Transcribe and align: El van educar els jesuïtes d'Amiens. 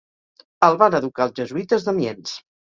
El 0.67 0.77
van 0.83 0.97
educar 1.01 1.27
els 1.29 1.35
jesuïtes 1.41 1.87
d'Amiens. 1.91 2.35